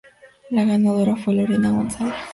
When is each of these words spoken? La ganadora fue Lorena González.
La 0.49 0.63
ganadora 0.65 1.15
fue 1.15 1.35
Lorena 1.35 1.69
González. 1.69 2.15